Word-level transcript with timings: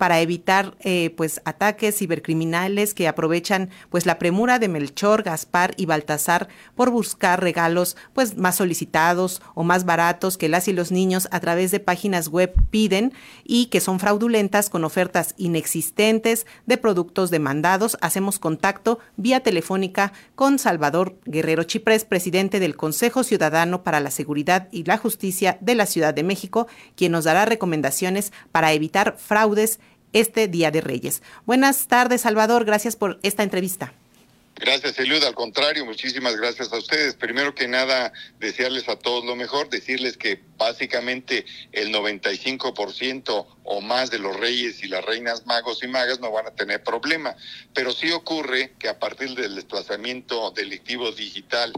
para 0.00 0.22
evitar 0.22 0.78
eh, 0.80 1.12
pues 1.14 1.42
ataques 1.44 1.98
cibercriminales 1.98 2.94
que 2.94 3.06
aprovechan 3.06 3.68
pues 3.90 4.06
la 4.06 4.18
premura 4.18 4.58
de 4.58 4.66
Melchor, 4.66 5.22
Gaspar 5.22 5.74
y 5.76 5.84
Baltasar 5.84 6.48
por 6.74 6.88
buscar 6.88 7.42
regalos 7.42 7.98
pues 8.14 8.38
más 8.38 8.56
solicitados 8.56 9.42
o 9.54 9.62
más 9.62 9.84
baratos 9.84 10.38
que 10.38 10.48
las 10.48 10.68
y 10.68 10.72
los 10.72 10.90
niños 10.90 11.28
a 11.32 11.40
través 11.40 11.70
de 11.70 11.80
páginas 11.80 12.28
web 12.28 12.54
piden 12.70 13.12
y 13.44 13.66
que 13.66 13.82
son 13.82 14.00
fraudulentas 14.00 14.70
con 14.70 14.84
ofertas 14.84 15.34
inexistentes 15.36 16.46
de 16.64 16.78
productos 16.78 17.30
demandados. 17.30 17.98
Hacemos 18.00 18.38
contacto 18.38 19.00
vía 19.18 19.40
telefónica 19.40 20.14
con 20.34 20.58
Salvador 20.58 21.18
Guerrero 21.26 21.64
Chiprés, 21.64 22.06
presidente 22.06 22.58
del 22.58 22.74
Consejo 22.74 23.22
Ciudadano 23.22 23.82
para 23.82 24.00
la 24.00 24.10
Seguridad 24.10 24.68
y 24.72 24.84
la 24.84 24.96
Justicia 24.96 25.58
de 25.60 25.74
la 25.74 25.84
Ciudad 25.84 26.14
de 26.14 26.22
México, 26.22 26.68
quien 26.96 27.12
nos 27.12 27.24
dará 27.24 27.44
recomendaciones 27.44 28.32
para 28.50 28.72
evitar 28.72 29.18
fraudes 29.18 29.78
este 30.12 30.48
Día 30.48 30.70
de 30.70 30.80
Reyes. 30.80 31.22
Buenas 31.46 31.86
tardes, 31.86 32.22
Salvador. 32.22 32.64
Gracias 32.64 32.96
por 32.96 33.18
esta 33.22 33.42
entrevista. 33.42 33.92
Gracias, 34.60 34.98
Eliud. 34.98 35.24
Al 35.24 35.34
contrario, 35.34 35.86
muchísimas 35.86 36.36
gracias 36.36 36.70
a 36.70 36.76
ustedes. 36.76 37.14
Primero 37.14 37.54
que 37.54 37.66
nada, 37.66 38.12
desearles 38.40 38.90
a 38.90 38.96
todos 38.96 39.24
lo 39.24 39.34
mejor, 39.34 39.70
decirles 39.70 40.18
que 40.18 40.42
básicamente 40.58 41.46
el 41.72 41.94
95% 41.94 43.46
o 43.64 43.80
más 43.80 44.10
de 44.10 44.18
los 44.18 44.36
reyes 44.36 44.82
y 44.82 44.88
las 44.88 45.02
reinas 45.02 45.46
magos 45.46 45.82
y 45.82 45.88
magas 45.88 46.20
no 46.20 46.30
van 46.30 46.46
a 46.46 46.50
tener 46.50 46.84
problema. 46.84 47.34
Pero 47.72 47.92
sí 47.92 48.10
ocurre 48.12 48.74
que 48.78 48.90
a 48.90 48.98
partir 48.98 49.34
del 49.34 49.54
desplazamiento 49.54 50.50
delictivo 50.50 51.10
digital, 51.10 51.72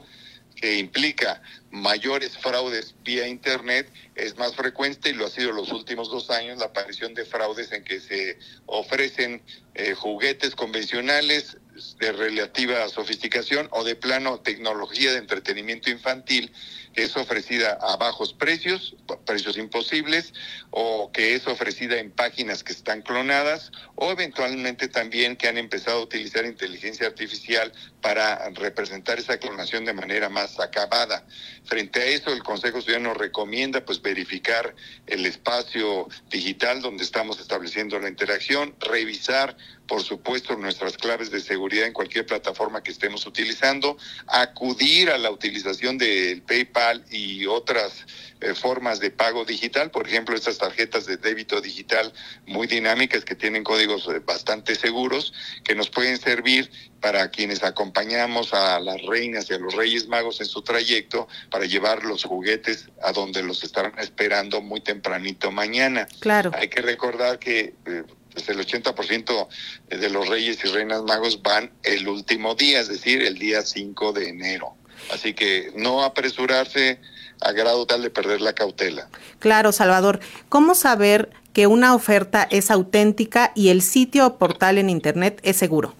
que 0.56 0.78
implica 0.78 1.40
mayores 1.72 2.36
fraudes 2.36 2.94
vía 3.02 3.26
Internet, 3.26 3.90
es 4.14 4.36
más 4.36 4.54
frecuente 4.54 5.08
y 5.08 5.14
lo 5.14 5.26
ha 5.26 5.30
sido 5.30 5.52
los 5.52 5.72
últimos 5.72 6.10
dos 6.10 6.30
años 6.30 6.58
la 6.58 6.66
aparición 6.66 7.14
de 7.14 7.24
fraudes 7.24 7.72
en 7.72 7.82
que 7.82 7.98
se 7.98 8.38
ofrecen 8.66 9.42
eh, 9.74 9.94
juguetes 9.94 10.54
convencionales 10.54 11.56
de 11.98 12.12
relativa 12.12 12.86
sofisticación 12.90 13.68
o 13.72 13.84
de 13.84 13.96
plano 13.96 14.40
tecnología 14.40 15.12
de 15.12 15.18
entretenimiento 15.18 15.90
infantil 15.90 16.52
que 16.92 17.04
es 17.04 17.16
ofrecida 17.16 17.78
a 17.80 17.96
bajos 17.96 18.34
precios, 18.34 18.94
precios 19.24 19.56
imposibles, 19.56 20.34
o 20.70 21.10
que 21.12 21.34
es 21.34 21.46
ofrecida 21.46 21.98
en 21.98 22.10
páginas 22.10 22.62
que 22.62 22.72
están 22.72 23.02
clonadas, 23.02 23.72
o 23.94 24.10
eventualmente 24.10 24.88
también 24.88 25.36
que 25.36 25.48
han 25.48 25.58
empezado 25.58 26.00
a 26.00 26.02
utilizar 26.02 26.44
inteligencia 26.44 27.06
artificial 27.06 27.72
para 28.02 28.50
representar 28.50 29.18
esa 29.18 29.38
clonación 29.38 29.84
de 29.84 29.94
manera 29.94 30.28
más 30.28 30.58
acabada. 30.60 31.24
Frente 31.64 32.00
a 32.00 32.06
eso, 32.06 32.30
el 32.32 32.42
Consejo 32.42 32.82
Ciudadano 32.82 33.14
recomienda 33.14 33.84
pues 33.84 34.02
verificar 34.02 34.74
el 35.06 35.24
espacio 35.24 36.08
digital 36.28 36.82
donde 36.82 37.04
estamos 37.04 37.40
estableciendo 37.40 37.98
la 38.00 38.08
interacción, 38.08 38.74
revisar 38.80 39.56
por 39.86 40.02
supuesto, 40.02 40.56
nuestras 40.56 40.96
claves 40.96 41.30
de 41.30 41.40
seguridad 41.40 41.86
en 41.86 41.92
cualquier 41.92 42.26
plataforma 42.26 42.82
que 42.82 42.90
estemos 42.90 43.26
utilizando, 43.26 43.96
acudir 44.26 45.10
a 45.10 45.18
la 45.18 45.30
utilización 45.30 45.98
del 45.98 46.42
PayPal 46.42 47.04
y 47.10 47.46
otras 47.46 48.06
eh, 48.40 48.54
formas 48.54 49.00
de 49.00 49.10
pago 49.10 49.44
digital, 49.44 49.90
por 49.90 50.06
ejemplo, 50.06 50.34
estas 50.34 50.58
tarjetas 50.58 51.06
de 51.06 51.16
débito 51.16 51.60
digital 51.60 52.12
muy 52.46 52.66
dinámicas 52.66 53.24
que 53.24 53.34
tienen 53.34 53.64
códigos 53.64 54.08
eh, 54.08 54.20
bastante 54.20 54.74
seguros 54.74 55.32
que 55.64 55.74
nos 55.74 55.90
pueden 55.90 56.18
servir 56.18 56.70
para 57.00 57.30
quienes 57.30 57.62
acompañamos 57.62 58.54
a 58.54 58.80
las 58.80 59.02
reinas 59.02 59.50
y 59.50 59.54
a 59.54 59.58
los 59.58 59.74
reyes 59.74 60.06
magos 60.08 60.40
en 60.40 60.46
su 60.46 60.62
trayecto 60.62 61.28
para 61.50 61.66
llevar 61.66 62.04
los 62.04 62.24
juguetes 62.24 62.88
a 63.02 63.12
donde 63.12 63.42
los 63.42 63.64
estarán 63.64 63.98
esperando 63.98 64.60
muy 64.60 64.80
tempranito 64.80 65.50
mañana. 65.50 66.06
Claro. 66.20 66.52
Hay 66.54 66.68
que 66.68 66.80
recordar 66.80 67.38
que 67.38 67.74
eh, 67.86 68.04
pues 68.32 68.48
el 68.48 68.58
80% 68.58 69.48
de 69.88 70.10
los 70.10 70.28
reyes 70.28 70.64
y 70.64 70.68
reinas 70.68 71.02
magos 71.02 71.42
van 71.42 71.70
el 71.82 72.08
último 72.08 72.54
día, 72.54 72.80
es 72.80 72.88
decir, 72.88 73.22
el 73.22 73.38
día 73.38 73.62
5 73.62 74.12
de 74.12 74.28
enero. 74.28 74.74
Así 75.12 75.34
que 75.34 75.72
no 75.74 76.02
apresurarse 76.02 77.00
a 77.40 77.52
grado 77.52 77.86
tal 77.86 78.02
de 78.02 78.10
perder 78.10 78.40
la 78.40 78.52
cautela. 78.52 79.08
Claro, 79.38 79.72
Salvador. 79.72 80.20
¿Cómo 80.48 80.74
saber 80.74 81.30
que 81.52 81.66
una 81.66 81.94
oferta 81.94 82.46
es 82.50 82.70
auténtica 82.70 83.52
y 83.54 83.68
el 83.68 83.82
sitio 83.82 84.26
o 84.26 84.38
portal 84.38 84.78
en 84.78 84.90
Internet 84.90 85.40
es 85.42 85.56
seguro? 85.56 85.94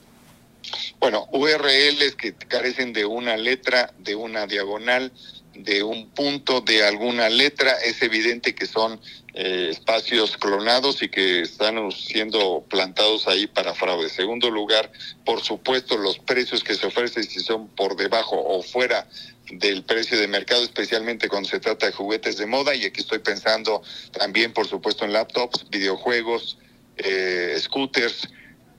Bueno, 1.02 1.26
URLs 1.32 2.14
que 2.14 2.32
carecen 2.32 2.92
de 2.92 3.04
una 3.04 3.36
letra, 3.36 3.92
de 3.98 4.14
una 4.14 4.46
diagonal, 4.46 5.10
de 5.52 5.82
un 5.82 6.08
punto, 6.10 6.60
de 6.60 6.84
alguna 6.84 7.28
letra, 7.28 7.72
es 7.84 8.00
evidente 8.02 8.54
que 8.54 8.66
son 8.66 9.00
eh, 9.34 9.66
espacios 9.72 10.36
clonados 10.36 11.02
y 11.02 11.08
que 11.08 11.40
están 11.40 11.90
siendo 11.90 12.64
plantados 12.68 13.26
ahí 13.26 13.48
para 13.48 13.74
fraude. 13.74 14.10
Segundo 14.10 14.48
lugar, 14.48 14.92
por 15.24 15.40
supuesto, 15.40 15.98
los 15.98 16.20
precios 16.20 16.62
que 16.62 16.76
se 16.76 16.86
ofrecen 16.86 17.24
si 17.24 17.40
son 17.40 17.66
por 17.66 17.96
debajo 17.96 18.40
o 18.40 18.62
fuera 18.62 19.08
del 19.50 19.82
precio 19.82 20.16
de 20.20 20.28
mercado, 20.28 20.62
especialmente 20.62 21.28
cuando 21.28 21.48
se 21.48 21.58
trata 21.58 21.86
de 21.86 21.92
juguetes 21.92 22.36
de 22.36 22.46
moda. 22.46 22.76
Y 22.76 22.84
aquí 22.84 23.00
estoy 23.00 23.18
pensando 23.18 23.82
también, 24.12 24.52
por 24.52 24.68
supuesto, 24.68 25.04
en 25.04 25.14
laptops, 25.14 25.68
videojuegos, 25.68 26.58
eh, 26.96 27.56
scooters, 27.58 28.28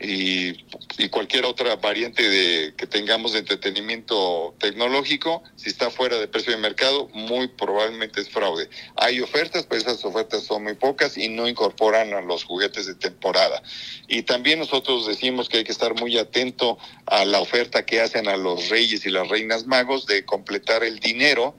y, 0.04 0.58
cualquier 1.10 1.46
otra 1.46 1.76
variante 1.78 2.28
de 2.28 2.74
que 2.76 2.88
tengamos 2.88 3.34
de 3.34 3.40
entretenimiento 3.40 4.56
tecnológico, 4.60 5.44
si 5.56 5.70
está 5.70 5.90
fuera 5.90 6.18
de 6.18 6.28
precio 6.28 6.52
de 6.52 6.58
mercado, 6.58 7.08
muy 7.14 7.48
probablemente 7.48 8.22
es 8.22 8.30
fraude. 8.30 8.70
Hay 8.96 9.22
ofertas, 9.22 9.66
pero 9.68 9.82
esas 9.82 10.04
ofertas 10.04 10.44
son 10.44 10.64
muy 10.64 10.74
pocas 10.74 11.18
y 11.18 11.30
no 11.30 11.48
incorporan 11.48 12.14
a 12.14 12.22
los 12.22 12.44
juguetes 12.44 12.88
de 12.88 12.96
temporada. 12.96 13.62
Y 14.08 14.24
también 14.24 14.60
nosotros 14.60 15.08
decimos 15.08 15.50
que 15.50 15.58
hay 15.58 15.64
que 15.64 15.72
estar 15.72 15.94
muy 16.00 16.18
atento 16.18 16.78
a 17.06 17.26
la 17.26 17.40
oferta 17.40 17.86
que 17.86 18.02
hacen 18.02 18.28
a 18.28 18.36
los 18.36 18.70
reyes 18.70 19.06
y 19.06 19.10
las 19.10 19.30
reinas 19.30 19.68
magos 19.68 20.06
de 20.06 20.26
completar 20.26 20.84
el 20.84 21.00
dinero, 21.00 21.56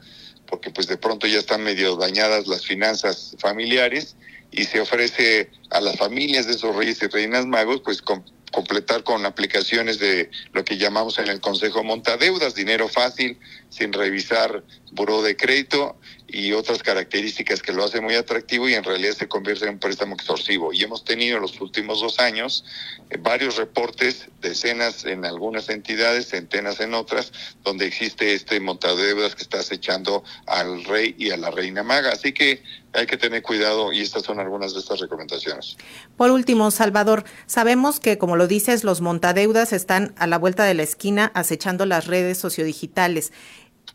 porque 0.47 0.71
pues 0.71 0.87
de 0.87 0.99
pronto 0.99 1.26
ya 1.26 1.38
están 1.38 1.62
medio 1.62 1.97
dañadas 1.97 2.47
las 2.47 2.66
finanzas 2.66 3.37
familiares 3.38 4.16
y 4.57 4.65
se 4.65 4.81
ofrece 4.81 5.51
a 5.71 5.81
las 5.81 5.97
familias 5.97 6.47
de 6.47 6.53
esos 6.53 6.75
reyes 6.77 7.03
y 7.03 7.07
reinas 7.09 7.47
magos, 7.47 7.81
pues 7.85 8.01
completar 8.03 9.03
con 9.03 9.27
aplicaciones 9.27 9.99
de 9.99 10.31
lo 10.53 10.65
que 10.65 10.79
llamamos 10.79 11.19
en 11.19 11.29
el 11.29 11.41
Consejo 11.41 11.83
Montadeudas, 11.83 12.55
dinero 12.55 12.89
fácil, 12.89 13.39
sin 13.69 13.93
revisar 13.93 14.63
buró 14.93 15.23
de 15.23 15.37
crédito 15.37 15.97
y 16.27 16.53
otras 16.53 16.83
características 16.83 17.62
que 17.62 17.73
lo 17.73 17.85
hacen 17.85 18.03
muy 18.03 18.15
atractivo 18.15 18.69
y 18.69 18.75
en 18.75 18.85
realidad 18.85 19.12
se 19.12 19.29
convierte 19.29 19.67
en 19.67 19.75
un 19.75 19.79
préstamo 19.79 20.15
extorsivo. 20.15 20.73
Y 20.73 20.83
hemos 20.83 21.05
tenido 21.05 21.39
los 21.39 21.61
últimos 21.61 22.01
dos 22.01 22.19
años 22.19 22.65
eh, 23.11 23.19
varios 23.21 23.57
reportes, 23.57 24.29
decenas 24.41 25.05
en 25.05 25.25
algunas 25.25 25.69
entidades, 25.69 26.29
centenas 26.29 26.81
en 26.81 26.95
otras, 26.95 27.33
donde 27.62 27.87
existe 27.87 28.35
este 28.35 28.59
montadeudas 28.61 29.35
que 29.35 29.43
está 29.43 29.61
acechando 29.61 30.25
al 30.47 30.85
rey 30.85 31.15
y 31.19 31.31
a 31.31 31.37
la 31.37 31.51
reina 31.51 31.83
maga. 31.83 32.12
Así 32.12 32.33
que 32.33 32.62
hay 32.95 33.06
que 33.06 33.17
tener 33.17 33.43
cuidado 33.43 33.93
y 33.93 34.01
estas 34.01 34.23
son 34.23 34.39
algunas 34.41 34.73
de 34.73 34.81
estas 34.81 35.01
recomendaciones. 35.01 35.77
Por 36.17 36.31
último, 36.31 36.71
Salvador, 36.71 37.25
sabemos 37.47 38.01
que, 38.01 38.19
como 38.19 38.37
lo 38.37 38.47
dices, 38.47 38.85
los 38.85 39.01
montadeudas 39.01 39.73
están 39.73 40.15
a 40.17 40.27
la 40.27 40.39
vuelta 40.39 40.65
de 40.65 40.75
la 40.75 40.85
esquina 40.85 41.31
acechando 41.35 41.87
las 41.87 42.06
redes 42.06 42.39
sociodigitales. 42.39 43.33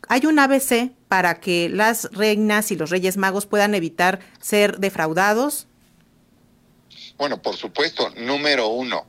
¿Hay 0.08 0.26
un 0.26 0.38
ABC 0.38 0.90
para 1.08 1.40
que 1.40 1.68
las 1.68 2.10
reinas 2.12 2.70
y 2.70 2.76
los 2.76 2.90
reyes 2.90 3.16
magos 3.16 3.46
puedan 3.46 3.74
evitar 3.74 4.20
ser 4.40 4.78
defraudados? 4.78 5.66
Bueno, 7.16 7.42
por 7.42 7.56
supuesto, 7.56 8.10
número 8.16 8.68
uno, 8.68 9.06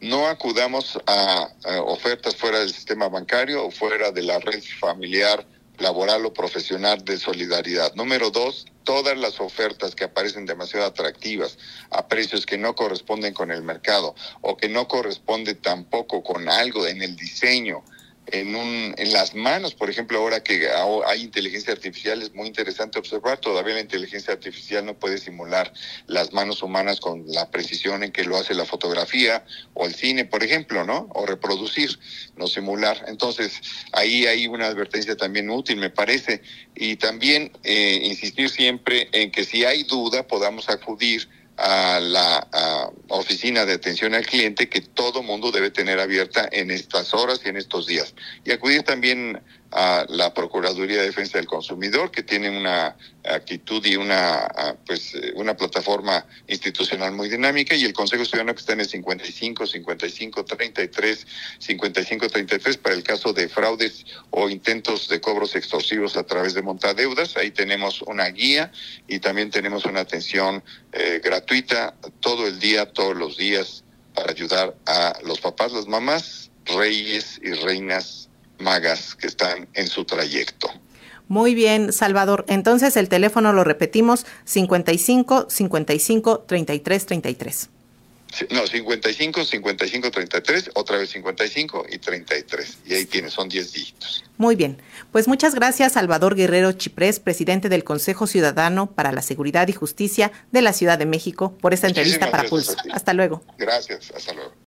no 0.00 0.26
acudamos 0.26 0.98
a, 1.06 1.48
ofertas 1.84 2.34
fuera 2.34 2.58
del 2.58 2.72
sistema 2.72 3.08
bancario 3.08 3.64
o 3.64 3.70
fuera 3.70 4.10
de 4.10 4.22
la 4.22 4.40
red 4.40 4.62
familiar, 4.80 5.46
laboral 5.78 6.26
o 6.26 6.32
profesional 6.32 7.04
de 7.04 7.18
solidaridad. 7.18 7.94
Número 7.94 8.30
dos, 8.30 8.66
todas 8.82 9.16
las 9.16 9.40
ofertas 9.40 9.94
que 9.94 10.04
aparecen 10.04 10.44
demasiado 10.44 10.86
atractivas 10.86 11.56
a 11.90 12.08
precios 12.08 12.46
que 12.46 12.58
no 12.58 12.74
corresponden 12.74 13.32
con 13.32 13.50
el 13.52 13.62
mercado 13.62 14.14
o 14.40 14.56
que 14.56 14.68
no 14.68 14.88
corresponden 14.88 15.56
tampoco 15.62 16.22
con 16.22 16.48
algo 16.48 16.86
en 16.86 17.00
el 17.00 17.16
diseño 17.16 17.84
en, 18.26 18.54
un, 18.54 18.94
en 18.96 19.12
las 19.12 19.34
manos, 19.34 19.74
por 19.74 19.90
ejemplo, 19.90 20.18
ahora 20.18 20.42
que 20.42 20.68
hay 21.06 21.22
inteligencia 21.22 21.72
artificial, 21.72 22.22
es 22.22 22.32
muy 22.34 22.46
interesante 22.46 22.98
observar, 22.98 23.38
todavía 23.38 23.74
la 23.74 23.80
inteligencia 23.80 24.32
artificial 24.32 24.84
no 24.86 24.98
puede 24.98 25.18
simular 25.18 25.72
las 26.06 26.32
manos 26.32 26.62
humanas 26.62 27.00
con 27.00 27.24
la 27.26 27.50
precisión 27.50 28.02
en 28.04 28.12
que 28.12 28.24
lo 28.24 28.36
hace 28.36 28.54
la 28.54 28.64
fotografía 28.64 29.44
o 29.74 29.86
el 29.86 29.94
cine, 29.94 30.24
por 30.24 30.42
ejemplo, 30.44 30.84
¿no? 30.84 31.08
O 31.14 31.26
reproducir, 31.26 31.98
no 32.36 32.46
simular. 32.46 33.04
Entonces, 33.08 33.60
ahí 33.92 34.26
hay 34.26 34.46
una 34.46 34.66
advertencia 34.66 35.16
también 35.16 35.50
útil, 35.50 35.76
me 35.76 35.90
parece, 35.90 36.42
y 36.74 36.96
también 36.96 37.52
eh, 37.64 38.00
insistir 38.04 38.48
siempre 38.50 39.08
en 39.12 39.30
que 39.30 39.44
si 39.44 39.64
hay 39.64 39.82
duda 39.82 40.26
podamos 40.26 40.68
acudir 40.68 41.28
a 41.56 42.00
la 42.00 42.48
oficina 43.08 43.64
de 43.64 43.74
atención 43.74 44.14
al 44.14 44.26
cliente 44.26 44.68
que 44.68 44.80
todo 44.80 45.22
mundo 45.22 45.50
debe 45.50 45.70
tener 45.70 46.00
abierta 46.00 46.48
en 46.50 46.70
estas 46.70 47.14
horas 47.14 47.40
y 47.44 47.48
en 47.48 47.56
estos 47.56 47.86
días. 47.86 48.14
Y 48.44 48.52
acudir 48.52 48.82
también 48.82 49.40
a 49.72 50.04
la 50.08 50.34
Procuraduría 50.34 50.98
de 50.98 51.06
Defensa 51.06 51.38
del 51.38 51.46
Consumidor, 51.46 52.10
que 52.10 52.22
tiene 52.22 52.50
una 52.56 52.96
actitud 53.24 53.84
y 53.86 53.96
una 53.96 54.76
pues 54.86 55.14
eh, 55.14 55.32
una 55.34 55.56
plataforma 55.56 56.26
institucional 56.46 57.12
muy 57.12 57.28
dinámica, 57.28 57.74
y 57.74 57.84
el 57.84 57.92
Consejo 57.92 58.24
Ciudadano 58.24 58.54
que 58.54 58.60
está 58.60 58.74
en 58.74 58.80
el 58.80 58.88
55, 58.88 59.66
55, 59.66 60.44
33, 60.44 61.26
55, 61.58 62.28
33 62.28 62.76
para 62.76 62.94
el 62.94 63.02
caso 63.02 63.32
de 63.32 63.48
fraudes 63.48 64.04
o 64.30 64.48
intentos 64.50 65.08
de 65.08 65.20
cobros 65.20 65.56
extorsivos 65.56 66.16
a 66.16 66.24
través 66.24 66.54
de 66.54 66.62
montadeudas. 66.62 67.36
Ahí 67.36 67.50
tenemos 67.50 68.02
una 68.02 68.28
guía 68.28 68.72
y 69.08 69.20
también 69.20 69.50
tenemos 69.50 69.86
una 69.86 70.00
atención 70.00 70.62
eh, 70.92 71.20
gratuita 71.24 71.94
todo 72.20 72.46
el 72.46 72.58
día, 72.58 72.92
todos 72.92 73.16
los 73.16 73.36
días, 73.36 73.84
para 74.14 74.32
ayudar 74.32 74.76
a 74.86 75.18
los 75.24 75.40
papás, 75.40 75.72
las 75.72 75.86
mamás, 75.86 76.50
reyes 76.66 77.40
y 77.42 77.52
reinas 77.52 78.28
magas 78.62 79.14
que 79.14 79.26
están 79.26 79.68
en 79.74 79.88
su 79.88 80.04
trayecto. 80.04 80.70
Muy 81.28 81.54
bien, 81.54 81.92
Salvador. 81.92 82.44
Entonces 82.48 82.96
el 82.96 83.08
teléfono 83.08 83.52
lo 83.52 83.64
repetimos 83.64 84.26
55 84.44 85.46
55 85.48 86.40
33 86.40 87.06
33. 87.06 87.68
No, 88.50 88.66
55, 88.66 89.44
55, 89.44 90.10
33, 90.10 90.70
otra 90.74 90.96
vez 90.96 91.10
55 91.10 91.86
y 91.90 91.98
33. 91.98 92.78
Y 92.86 92.94
ahí 92.94 93.04
tienes, 93.04 93.34
son 93.34 93.48
10 93.48 93.72
dígitos. 93.72 94.24
Muy 94.38 94.56
bien. 94.56 94.80
Pues 95.10 95.28
muchas 95.28 95.54
gracias, 95.54 95.92
Salvador 95.92 96.34
Guerrero 96.34 96.72
Chiprés, 96.72 97.20
presidente 97.20 97.68
del 97.68 97.84
Consejo 97.84 98.26
Ciudadano 98.26 98.90
para 98.90 99.12
la 99.12 99.20
Seguridad 99.20 99.68
y 99.68 99.72
Justicia 99.72 100.32
de 100.50 100.62
la 100.62 100.72
Ciudad 100.72 100.98
de 100.98 101.04
México, 101.06 101.56
por 101.60 101.74
esta 101.74 101.88
entrevista 101.88 102.30
para 102.30 102.44
Pulso. 102.44 102.74
Hasta 102.92 103.12
luego. 103.12 103.42
Gracias, 103.58 104.10
hasta 104.16 104.32
luego. 104.32 104.52